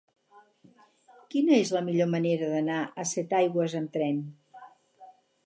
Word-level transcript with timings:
Quina 1.35 1.59
és 1.65 1.73
la 1.75 1.83
millor 1.89 2.09
manera 2.15 2.49
d'anar 2.55 2.79
a 3.05 3.07
Setaigües 3.11 3.77
amb 3.83 3.95
tren? 3.99 4.21